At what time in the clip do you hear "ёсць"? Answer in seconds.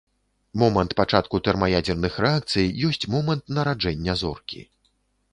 2.89-3.09